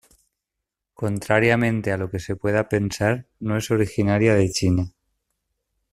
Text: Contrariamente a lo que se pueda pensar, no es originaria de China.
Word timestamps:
Contrariamente 0.95 1.91
a 1.91 1.95
lo 1.97 2.09
que 2.09 2.17
se 2.17 2.35
pueda 2.35 2.67
pensar, 2.69 3.27
no 3.39 3.55
es 3.55 3.69
originaria 3.69 4.33
de 4.33 4.49
China. 4.51 4.85